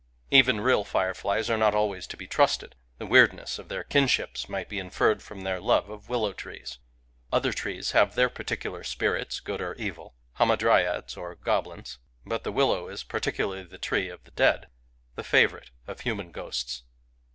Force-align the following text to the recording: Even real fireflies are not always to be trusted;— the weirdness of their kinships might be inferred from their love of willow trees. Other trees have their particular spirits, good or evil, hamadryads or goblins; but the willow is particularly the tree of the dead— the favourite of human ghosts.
Even 0.31 0.61
real 0.61 0.83
fireflies 0.83 1.47
are 1.47 1.59
not 1.59 1.75
always 1.75 2.07
to 2.07 2.17
be 2.17 2.25
trusted;— 2.25 2.73
the 2.97 3.05
weirdness 3.05 3.59
of 3.59 3.69
their 3.69 3.83
kinships 3.83 4.49
might 4.49 4.67
be 4.67 4.79
inferred 4.79 5.21
from 5.21 5.41
their 5.41 5.59
love 5.59 5.91
of 5.91 6.09
willow 6.09 6.33
trees. 6.33 6.79
Other 7.31 7.53
trees 7.53 7.91
have 7.91 8.15
their 8.15 8.27
particular 8.27 8.83
spirits, 8.83 9.39
good 9.39 9.61
or 9.61 9.75
evil, 9.75 10.15
hamadryads 10.39 11.15
or 11.17 11.35
goblins; 11.35 11.99
but 12.25 12.43
the 12.43 12.51
willow 12.51 12.87
is 12.87 13.03
particularly 13.03 13.61
the 13.63 13.77
tree 13.77 14.09
of 14.09 14.23
the 14.23 14.31
dead— 14.31 14.69
the 15.17 15.23
favourite 15.23 15.69
of 15.85 15.99
human 15.99 16.31
ghosts. 16.31 16.81